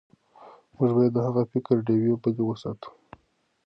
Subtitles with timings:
[0.75, 2.89] موږ باید د هغه د فکر ډیوې بلې وساتو.